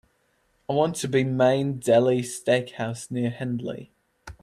[0.67, 3.91] I want to be Main Deli Steak House near Hendley.